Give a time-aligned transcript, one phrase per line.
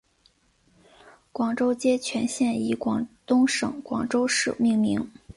[1.31, 5.07] 广州街全线以广东省广州市命名。